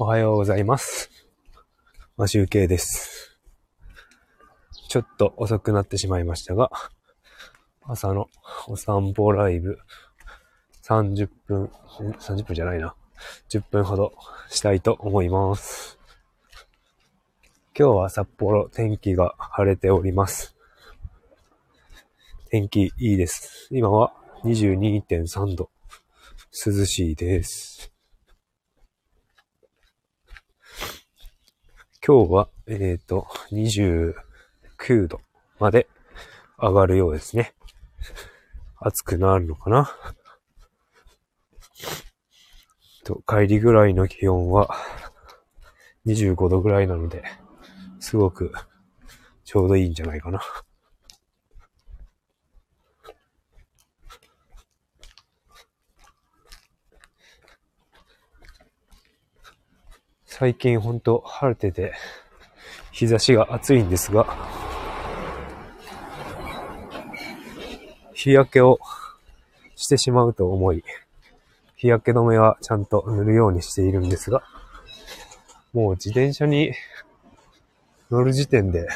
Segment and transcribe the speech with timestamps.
[0.00, 1.10] おはようございます。
[2.16, 3.36] マシュウケイです。
[4.88, 6.70] ちょっと遅くなってしまいましたが、
[7.82, 8.28] 朝の
[8.68, 9.76] お散歩ライブ
[10.84, 11.72] 30分、
[12.20, 12.94] 30分じゃないな。
[13.48, 14.12] 10分ほど
[14.50, 15.98] したいと思います。
[17.76, 20.54] 今日は札幌天気が晴れております。
[22.50, 23.66] 天気いいです。
[23.72, 24.12] 今は
[24.44, 25.70] 22.3度。
[26.52, 27.87] 涼しいです。
[32.06, 34.14] 今日は、えっ、と、29
[35.08, 35.20] 度
[35.58, 35.88] まで
[36.58, 37.54] 上がるようですね。
[38.76, 39.90] 暑くなるのかな？
[43.04, 44.74] と、帰りぐらいの気温は
[46.06, 47.24] 25度ぐらいなので、
[48.00, 48.52] すごく
[49.44, 50.40] ちょうどいいんじゃないかな。
[60.38, 61.94] 最近ほんと晴れてて、
[62.92, 64.24] 日差しが暑いんですが、
[68.14, 68.78] 日焼けを
[69.74, 70.84] してしまうと思い、
[71.74, 74.44] 日焼け止めはちゃんと塗るようにしているんですが、
[75.72, 76.72] もう自転車に
[78.08, 78.86] 乗る時点で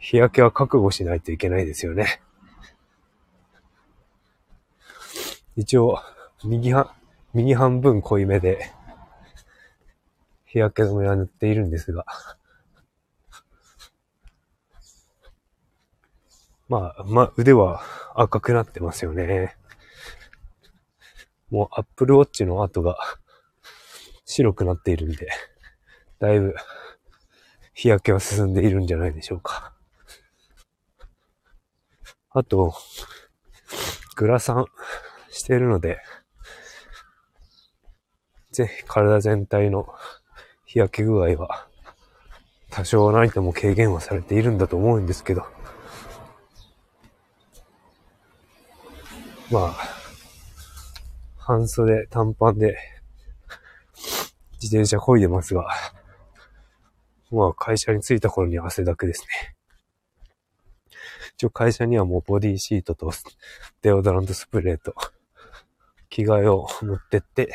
[0.00, 2.20] 日焼けは覚悟しないといけないですよね。
[5.56, 6.00] 一応、
[6.42, 6.96] 右は、
[7.32, 8.72] 右半分濃いめで、
[10.58, 12.04] 日焼け止めは塗っているんですが、
[16.68, 17.80] まあ、まあ、腕は
[18.14, 19.56] 赤くなってますよね。
[21.50, 22.98] もう、アップルウォッチの跡が
[24.24, 25.28] 白くなっているんで、
[26.18, 26.56] だいぶ
[27.72, 29.72] 日焼けは進んでいるんじゃないでしょうか。
[32.30, 32.74] あと、
[34.16, 34.66] グラサン
[35.30, 36.02] しているので、
[38.50, 39.86] ぜひ体全体の
[40.68, 41.66] 日焼け具合は
[42.68, 45.46] 多少なりとも軽減はされているんだと思うんですけど、
[49.50, 49.74] まあ、
[51.38, 52.76] 半袖短パンで
[54.60, 55.66] 自転車漕いでますが、
[57.30, 59.54] まあ会社に着いた頃には汗だくですね。
[61.36, 63.10] 一応会社にはもうボディシートと
[63.80, 64.94] デオドラントスプレーと
[66.10, 67.54] 着替えを持ってって、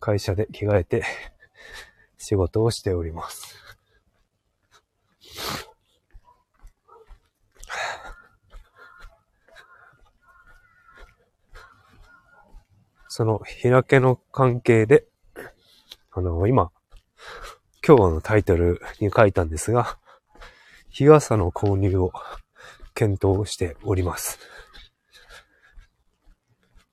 [0.00, 1.02] 会社で着替えて
[2.18, 3.56] 仕事をしております。
[13.08, 15.06] その日焼けの関係で、
[16.10, 16.70] あの、今、
[17.86, 19.98] 今日のタイトルに書いたんですが、
[20.90, 22.12] 日傘の購入を
[22.94, 24.40] 検討しております。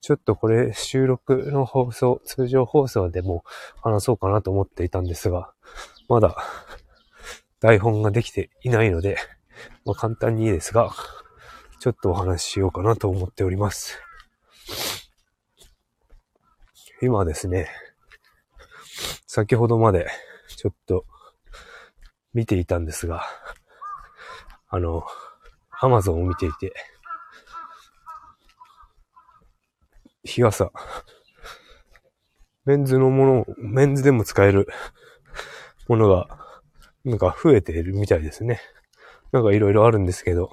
[0.05, 3.43] ちょっとこれ収録の放送、通常放送でも
[3.81, 5.51] 話そうかなと思っていたんですが、
[6.07, 6.37] まだ
[7.59, 9.17] 台本ができていないので、
[9.83, 10.91] まあ、簡単にいいですが、
[11.79, 13.99] ちょっとお話ししようかなと思っております。
[17.01, 17.67] 今ですね、
[19.25, 20.05] 先ほどまで
[20.55, 21.07] ちょっと
[22.31, 23.23] 見ていたんですが、
[24.69, 25.03] あの、
[25.71, 26.75] アマゾンを見ていて、
[30.25, 30.71] 日傘、
[32.65, 34.67] メンズのもの、メンズでも使える
[35.87, 36.27] ものが、
[37.05, 38.59] なんか増えているみたいですね。
[39.31, 40.49] なんかいろいろあるんですけど、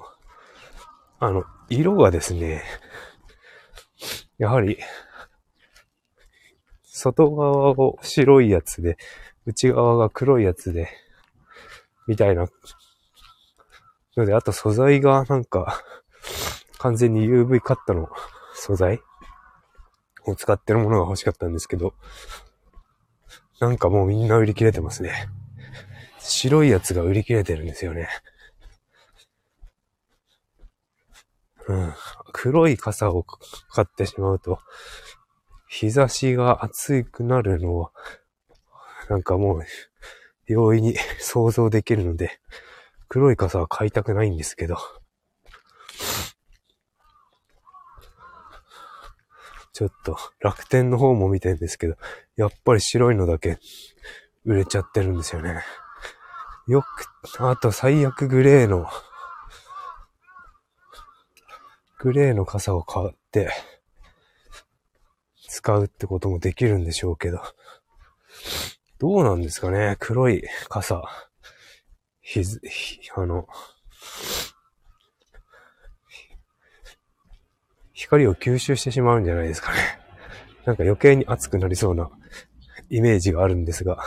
[1.19, 2.63] あの、色がですね、
[4.37, 4.77] やはり、
[6.83, 8.97] 外側を白いやつで、
[9.45, 10.89] 内側が黒いやつで、
[12.07, 12.45] みたいな。
[14.15, 15.81] ので、あと素材がなんか、
[16.77, 18.09] 完全に UV カットの
[18.53, 19.01] 素材
[20.25, 21.93] を使ってるものが欲しかったんですけど、
[23.59, 25.29] なんかもうみんな売り切れてますね。
[26.19, 28.07] 白いやつが売り切れてるんですよね。
[31.67, 31.93] うん。
[32.33, 34.59] 黒い傘を買ってしまうと、
[35.67, 37.91] 日差しが暑くなるのは、
[39.09, 39.63] なんかもう、
[40.45, 42.39] 容易に 想像できるので、
[43.07, 44.77] 黒い傘は買いたくないんですけど、
[49.73, 51.95] ちょっと楽天の方も見てんですけど、
[52.35, 53.57] やっぱり白いのだけ
[54.45, 55.63] 売れちゃってるんですよね。
[56.67, 57.07] よく、
[57.39, 58.87] あと最悪グレーの、
[61.99, 63.51] グレーの傘を買って、
[65.47, 67.41] 使うってこともできるんでしょうけど、
[68.99, 71.03] どうなんですかね黒い傘。
[72.21, 73.47] ひず、ひ、あの、
[78.03, 79.77] 光を吸収してしまうんじゃないですかね。
[80.65, 82.11] なんか余計に熱くなりそうな
[82.89, 83.97] イメージがあるんですが、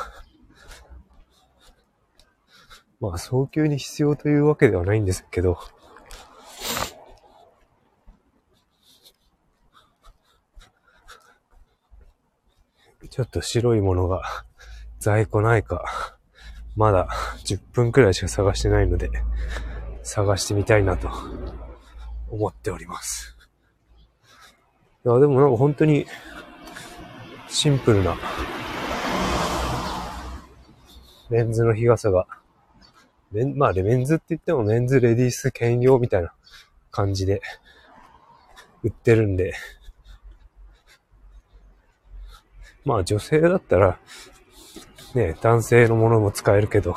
[3.01, 5.59] まあ、早急に必要というわけではないんですけど、
[13.09, 14.23] ちょっと白いものが
[15.01, 16.19] 在庫ないか、
[16.77, 17.09] まだ
[17.47, 19.11] 10分くらいしか探してないので、
[20.03, 21.09] 探してみたいなと
[22.29, 23.36] 思っております。
[25.07, 26.05] いや、でもなんか本当に
[27.49, 28.17] シンプルな
[31.31, 32.27] メンズの日傘が、
[33.31, 36.33] メン、まあ、メンズって言ってもメンズレディース兼用みたいな
[36.91, 37.41] 感じで
[38.83, 39.55] 売ってるんで、
[42.85, 44.01] まあ女性だったら、
[45.15, 46.97] ね、男性のものも使えるけど、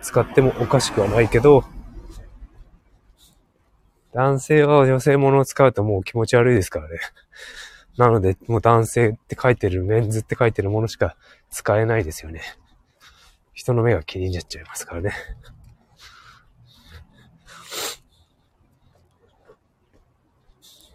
[0.00, 1.62] 使ってもおかしくはないけど、
[4.14, 7.00] 男性は女性ものを使うともう気持ち悪いですからね。
[7.98, 11.16] なので、もう男性って書いてる、メンズって書いてるものしか
[11.50, 12.40] 使えないですよね。
[13.52, 15.12] 人の目が気になっちゃいますからね。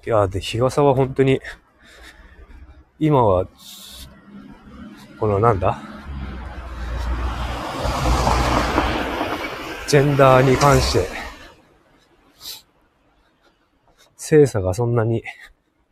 [0.05, 1.41] いや、で、日傘は本当に、
[2.99, 3.47] 今は、
[5.19, 5.77] このなんだ？
[9.87, 11.18] ジェンダーに関して、
[14.29, 15.23] 精査がそんなに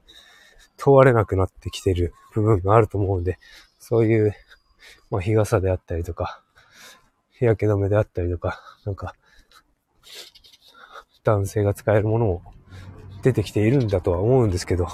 [0.77, 3.39] 問われなくなってきてる部分があると思うんで、
[3.79, 4.35] そういう、
[5.09, 6.43] まあ、日傘であったりとか、
[7.31, 9.15] 日焼け止めであったりとか、なんか、
[11.23, 12.53] 男性が使えるものも
[13.23, 14.87] 出てきているんだとは思うんですけど、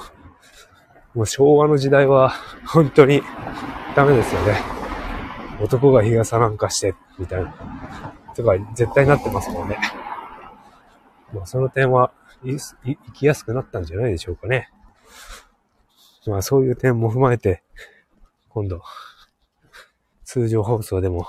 [1.13, 2.31] もう昭和の時代は
[2.65, 3.23] 本当に
[3.93, 4.55] ダメですよね。
[5.61, 7.53] 男が日傘なんかして、みたいな。
[8.35, 9.77] とか絶対なってますもんね。
[11.33, 12.13] まあその点は、
[12.43, 12.67] 生
[13.13, 14.69] きやすくなったんじゃないでしょうかね。
[16.25, 17.63] まあそういう点も踏まえて、
[18.49, 18.81] 今度、
[20.23, 21.27] 通常放送でも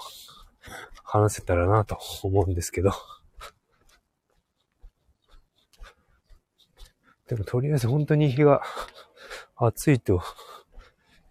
[1.02, 2.92] 話せたらなと思うんですけど。
[7.26, 8.62] でもとりあえず本当に日が
[9.56, 10.22] 暑いと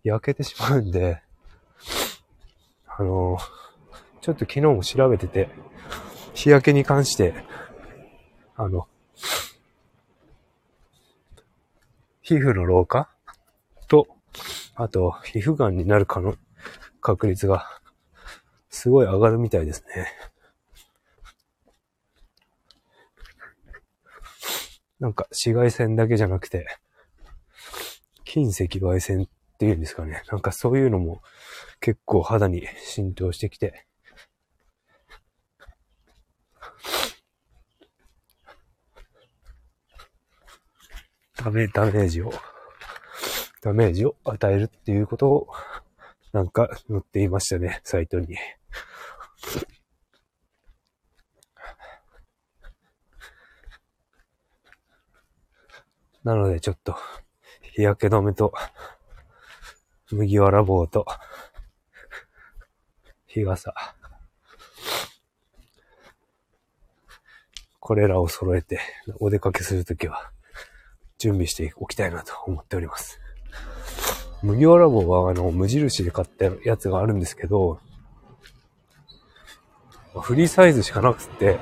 [0.04, 1.22] 焼けてしまうんで、
[2.88, 3.38] あの、
[4.22, 5.50] ちょっと昨日も調べてて、
[6.34, 7.34] 日焼けに関して、
[8.56, 8.88] あの、
[12.26, 13.10] 皮膚の老化？
[13.90, 14.08] と、
[14.76, 16.38] あと、皮膚癌になるかの
[17.02, 17.68] 確率が、
[18.70, 20.08] すごい上がるみたいですね。
[25.02, 26.66] なんか、紫外線だけじゃなくて、
[28.24, 30.24] 近赤外線っていうんですかね。
[30.32, 31.22] なんかそういうのも
[31.82, 33.86] 結構肌に浸透してきて、
[41.44, 42.32] ダメ、ダメージを
[43.64, 45.48] ダメージを与えるっていうことを、
[46.34, 48.36] なんか載っていましたね、サイトに。
[56.26, 56.98] なのでちょっと、
[57.62, 58.54] 日焼け止めと、
[60.12, 61.06] 麦わら帽と、
[63.28, 63.74] 日傘。
[67.80, 68.82] これらを揃えて、
[69.22, 70.33] お出かけするときは、
[71.24, 73.22] 準備しておきたいなと思っております。
[74.42, 77.80] 麦わら帽はあの、無印で買ったやつがあるんですけど、
[80.20, 81.60] フリーサイズしかなくて、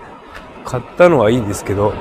[0.66, 1.94] 買ったのはいいんですけど、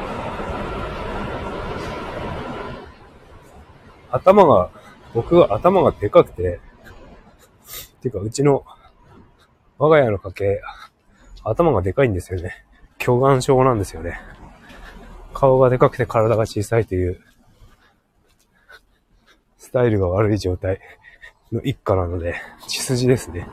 [4.10, 4.70] 頭が、
[5.12, 6.60] 僕は頭がでかくて、
[8.00, 8.64] ていうかうちの、
[9.76, 10.62] 我が家の家系、
[11.44, 12.64] 頭がでかいんですよね。
[12.96, 14.18] 巨眼症なんですよね。
[15.34, 17.20] 顔がでかくて体が小さいという
[19.70, 20.80] スタイルが悪い状態
[21.52, 22.34] の一家なので、
[22.66, 23.46] 血筋ですね。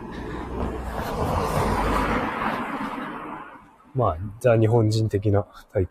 [3.94, 5.90] まあ、ザ・日本人的な体型っ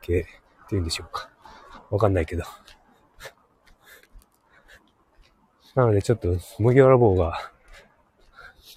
[0.68, 1.30] ていうんでしょうか。
[1.92, 2.42] わかんないけど。
[5.76, 7.52] なのでちょっと麦わら棒が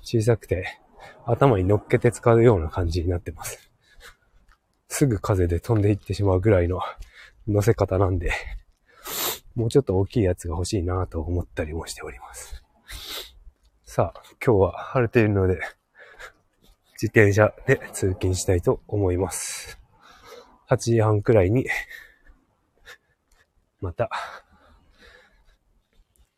[0.04, 0.78] 小さくて
[1.26, 3.72] 頭に乗っけて使うような感じになってます。
[4.88, 6.80] すぐ風で飛んでいってしまうぐらいの
[7.48, 8.34] 乗せ方なんで、
[9.56, 12.64] もうちょっと大きいやつが欲しいなと思ったりもしております。
[13.84, 15.60] さあ、今日は晴れているので、
[17.02, 19.80] 自転車で通勤したいと思います。
[20.70, 21.66] 8時半くらいに、
[23.82, 24.10] また、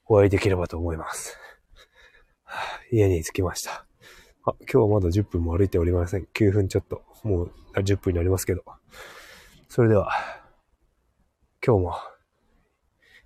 [0.05, 1.37] お会いできればと思います。
[2.91, 3.85] 家に着きました。
[4.43, 6.27] あ、今日はまだ10分も歩いておりません。
[6.33, 7.03] 9分ちょっと。
[7.23, 8.63] もう10分になりますけど。
[9.69, 10.11] それでは、
[11.65, 12.10] 今日も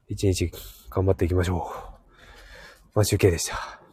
[0.07, 0.51] 一日
[0.89, 1.71] 頑張っていきましょ
[2.93, 2.97] う。
[2.97, 3.84] 待ち受けでした。